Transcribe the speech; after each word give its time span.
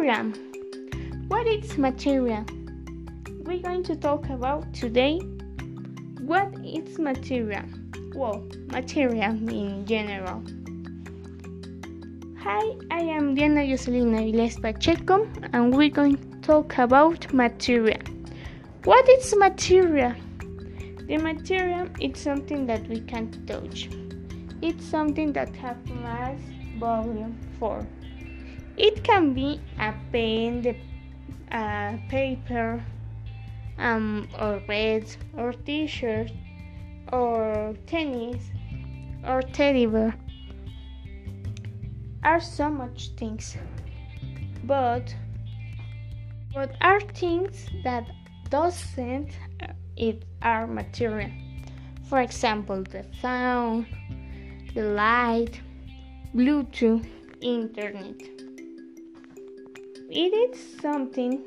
Material. 0.00 0.32
What 1.28 1.46
is 1.46 1.76
material? 1.76 2.46
We're 3.44 3.60
going 3.60 3.82
to 3.82 3.94
talk 3.94 4.30
about 4.30 4.72
today 4.72 5.18
what 6.22 6.48
is 6.64 6.98
material. 6.98 7.64
Well, 8.14 8.48
material 8.68 9.32
in 9.50 9.84
general. 9.84 10.42
Hi, 12.38 12.62
I 12.90 13.00
am 13.00 13.34
Diana 13.34 13.60
Jocelina 13.60 14.32
Viles 14.32 14.58
Pacheco, 14.58 15.28
and 15.52 15.76
we're 15.76 15.90
going 15.90 16.16
to 16.16 16.40
talk 16.40 16.78
about 16.78 17.30
material. 17.34 18.00
What 18.84 19.06
is 19.06 19.36
material? 19.36 20.14
The 21.08 21.18
material 21.18 21.88
is 22.00 22.18
something 22.18 22.64
that 22.68 22.88
we 22.88 23.00
can't 23.00 23.46
touch. 23.46 23.90
It's 24.62 24.82
something 24.82 25.34
that 25.34 25.54
has 25.56 25.76
mass, 25.88 26.40
volume, 26.78 27.38
form. 27.58 27.86
It 28.76 29.04
can 29.04 29.34
be 29.34 29.60
a 29.78 29.94
pen, 30.12 30.62
the, 30.62 30.76
uh, 31.54 31.96
paper, 32.08 32.82
um, 33.78 34.28
or 34.38 34.62
red, 34.68 35.04
or 35.36 35.52
t-shirt, 35.52 36.30
or 37.12 37.74
tennis, 37.86 38.50
or 39.26 39.42
teddy 39.42 39.86
bear. 39.86 40.14
Are 42.22 42.40
so 42.40 42.68
much 42.68 43.10
things, 43.16 43.56
but 44.64 45.14
but 46.52 46.74
are 46.80 47.00
things 47.00 47.66
that 47.84 48.06
doesn't 48.50 49.30
uh, 49.62 49.72
it 49.96 50.24
are 50.42 50.66
material. 50.66 51.30
For 52.08 52.20
example, 52.20 52.82
the 52.82 53.06
sound, 53.20 53.86
the 54.74 54.82
light, 54.82 55.60
Bluetooth, 56.34 57.06
internet. 57.40 58.39
It 60.12 60.34
is 60.34 60.58
something 60.82 61.40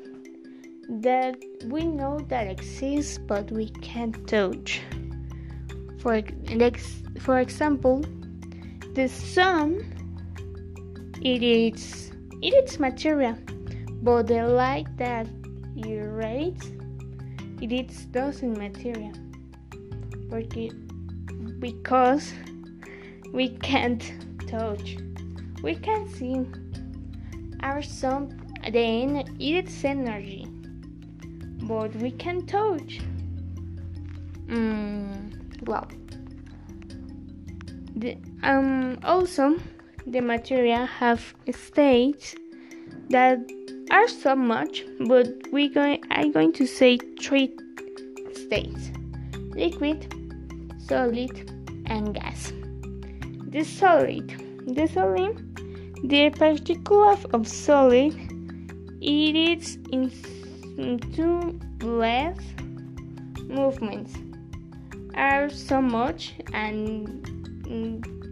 that 0.88 1.36
we 1.66 1.84
know 1.84 2.18
that 2.28 2.46
exists 2.46 3.18
but 3.18 3.50
we 3.52 3.68
can't 3.68 4.26
touch. 4.26 4.80
For, 5.98 6.22
for 7.20 7.40
example, 7.40 8.02
the 8.94 9.06
sun 9.08 9.84
it 11.20 11.42
is 11.42 12.10
it 12.40 12.54
is 12.54 12.80
material, 12.80 13.36
but 14.02 14.28
the 14.28 14.48
light 14.48 14.86
that 14.96 15.26
irradiates 15.76 16.70
it 17.60 17.70
is 17.70 18.06
doesn't 18.06 18.56
material. 18.56 19.12
Because 21.60 22.32
we 23.30 23.50
can't 23.58 24.10
touch, 24.48 24.96
we 25.62 25.74
can't 25.74 26.10
see 26.10 26.46
our 27.60 27.82
sun 27.82 28.40
then 28.72 29.24
it's 29.38 29.84
energy, 29.84 30.46
but 31.62 31.94
we 31.96 32.10
can 32.10 32.46
touch. 32.46 33.00
Mm, 34.46 35.66
well, 35.66 35.86
the, 37.96 38.16
um, 38.42 38.98
also 39.04 39.56
the 40.06 40.20
material 40.20 40.86
have 40.86 41.34
states 41.50 42.34
that 43.10 43.38
are 43.90 44.08
so 44.08 44.34
much, 44.34 44.84
but 45.06 45.28
we 45.52 45.68
going 45.68 46.02
I'm 46.10 46.32
going 46.32 46.52
to 46.54 46.66
say 46.66 46.98
three 47.20 47.54
states: 48.34 48.90
liquid, 49.54 50.12
solid, 50.78 51.50
and 51.86 52.14
gas. 52.14 52.52
The 53.48 53.62
solid, 53.62 54.28
the 54.66 54.86
solid, 54.88 55.38
the 56.08 56.30
particles 56.30 57.24
of 57.26 57.46
solid 57.46 58.33
it 59.04 59.36
is 59.36 59.76
in 59.92 60.98
two 61.14 61.60
less 61.86 62.38
movements 63.46 64.14
are 65.14 65.50
so 65.50 65.82
much 65.82 66.32
and 66.54 67.22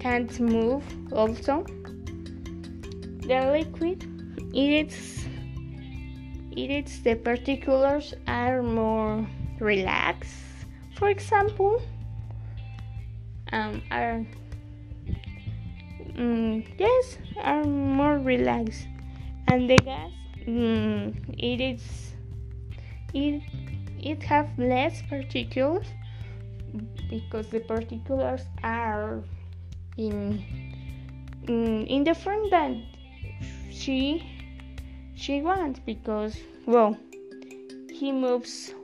can't 0.01 0.41
move 0.41 0.83
also. 1.13 1.65
The 3.27 3.53
liquid 3.53 4.03
it 4.55 4.89
is 4.89 5.27
it 6.53 6.71
is 6.71 7.03
the 7.03 7.17
particulars 7.17 8.15
are 8.27 8.63
more 8.63 9.27
relaxed. 9.61 10.33
For 10.97 11.11
example 11.11 11.83
um 13.53 13.83
are 13.91 14.25
um, 16.17 16.65
yes 16.79 17.19
are 17.43 17.65
more 17.65 18.19
relaxed. 18.19 18.87
And 19.49 19.69
the 19.69 19.77
gas 19.77 20.11
mm, 20.47 21.15
it 21.39 21.61
is 21.61 22.13
it 23.15 23.43
it 24.01 24.23
have 24.23 24.49
less 24.59 25.03
particles 25.09 25.87
because 27.09 27.47
the 27.49 27.61
particles 27.61 28.41
are 28.63 29.23
in 29.97 30.45
in, 31.49 31.87
in 31.87 32.05
the 32.05 32.15
form 32.15 32.49
that 32.51 32.73
she 33.71 34.25
she 35.15 35.41
wants 35.41 35.81
because 35.81 36.37
well 36.67 36.97
he 37.91 38.11
moves 38.13 38.75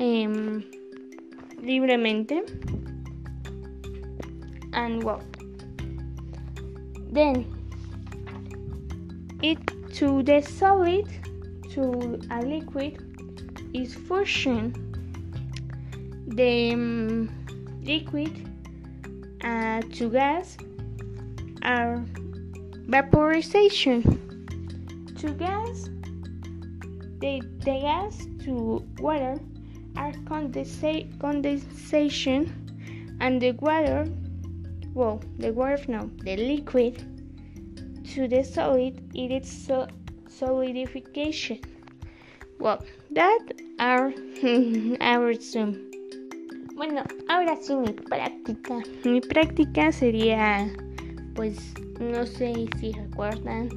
um, 0.00 0.64
libremente 1.62 2.42
and 4.72 5.02
well 5.02 5.22
then 7.12 7.61
it 9.42 9.58
to 9.94 10.22
the 10.22 10.40
solid 10.40 11.06
to 11.70 12.20
a 12.30 12.40
liquid 12.42 13.02
is 13.74 13.94
fusion. 13.94 14.72
The 16.28 16.72
um, 16.72 17.30
liquid 17.82 18.48
uh, 19.42 19.82
to 19.82 20.10
gas 20.10 20.56
are 21.62 22.04
vaporization. 22.86 24.02
To 25.18 25.32
gas, 25.34 25.88
the, 27.20 27.42
the 27.64 27.80
gas 27.80 28.26
to 28.44 28.84
water 28.98 29.38
are 29.96 30.12
condensa- 30.24 31.06
condensation, 31.20 32.52
and 33.20 33.40
the 33.40 33.52
water, 33.52 34.08
well, 34.94 35.20
the 35.38 35.52
water 35.52 35.78
no, 35.88 36.10
the 36.24 36.36
liquid 36.36 37.04
to 38.14 38.28
the 38.28 38.44
solid 38.44 39.00
it 39.14 39.30
is 39.30 39.48
so 39.48 39.86
solidification. 40.28 41.60
Well, 42.58 42.84
that 43.10 43.40
are 43.78 44.12
our 45.00 45.32
Zoom. 45.34 45.90
Bueno, 46.74 47.04
ahora 47.28 47.56
sí 47.56 47.74
mi 47.74 47.92
práctica. 47.92 48.82
Mi 49.04 49.20
práctica 49.20 49.92
sería, 49.92 50.70
pues, 51.34 51.56
no 52.00 52.26
sé 52.26 52.68
si 52.78 52.92
recuerdan 52.92 53.68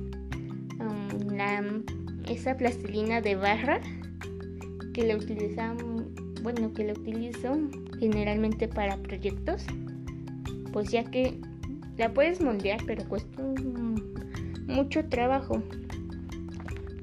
um, 0.80 1.30
la, 1.30 1.64
esa 2.28 2.58
plastilina 2.58 3.22
de 3.22 3.36
barra 3.36 3.80
que 4.94 5.04
la 5.04 5.16
utilizamos, 5.16 6.04
bueno, 6.44 6.74
que 6.74 6.84
la 6.84 6.94
utilizo 6.94 7.58
generalmente 8.00 8.68
para 8.68 8.98
proyectos. 8.98 9.66
Pues 10.74 10.92
ya 10.92 11.06
que 11.06 11.40
la 11.98 12.14
puedes 12.14 12.42
moldear, 12.42 12.82
pero 12.86 13.08
cuesta 13.08 13.42
un 13.42 13.95
mucho 14.76 15.06
trabajo, 15.06 15.64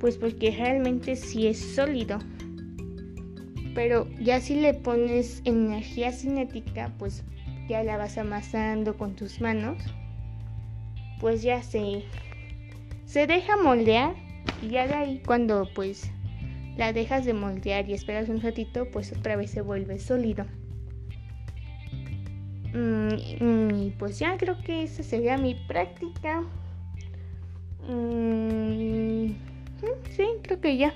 pues 0.01 0.19
porque 0.19 0.51
realmente 0.51 1.17
sí 1.17 1.47
es 1.47 1.59
sólido. 1.75 2.19
Pero 3.75 4.07
ya 4.21 4.41
si 4.41 4.55
le 4.55 4.75
pones 4.75 5.41
energía 5.45 6.13
cinética, 6.13 6.93
pues 6.99 7.25
ya 7.69 7.83
la 7.83 7.97
vas 7.97 8.19
amasando 8.19 8.99
con 8.99 9.17
tus 9.17 9.41
manos, 9.41 9.83
pues 11.21 11.43
ya 11.43 11.63
se, 11.63 12.05
se 13.07 13.27
deja 13.27 13.57
moldear 13.57 14.15
y 14.61 14.69
ya 14.69 14.87
de 14.87 14.95
ahí 14.95 15.23
cuando 15.25 15.69
pues 15.75 16.11
la 16.77 16.93
dejas 16.93 17.25
de 17.25 17.33
moldear 17.33 17.89
y 17.89 17.95
esperas 17.95 18.29
un 18.29 18.41
ratito, 18.41 18.87
pues 18.91 19.13
otra 19.13 19.37
vez 19.37 19.51
se 19.51 19.63
vuelve 19.63 19.99
sólido. 19.99 20.45
Mm, 22.75 23.75
y 23.75 23.91
pues 23.99 24.19
ya 24.19 24.37
creo 24.39 24.59
que 24.63 24.83
esa 24.85 25.03
sería 25.03 25.37
mi 25.37 25.55
práctica. 25.55 26.43
Mm, 27.89 29.33
sí, 30.11 30.25
creo 30.43 30.61
que 30.61 30.77
ya. 30.77 30.95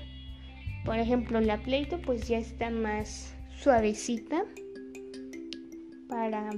Por 0.85 0.97
ejemplo, 0.97 1.41
la 1.41 1.57
pleito 1.57 1.99
pues 1.99 2.27
ya 2.27 2.37
está 2.37 2.69
más 2.69 3.35
suavecita 3.59 4.43
para 6.07 6.49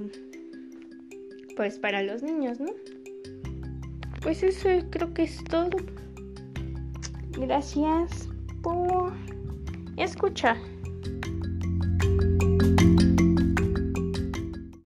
pues 1.56 1.78
para 1.78 2.02
los 2.02 2.22
niños, 2.22 2.60
¿no? 2.60 2.72
Pues 4.22 4.42
eso 4.42 4.68
creo 4.90 5.12
que 5.14 5.24
es 5.24 5.42
todo. 5.44 5.76
Gracias 7.32 8.28
por 8.62 9.12
escuchar. 9.96 10.56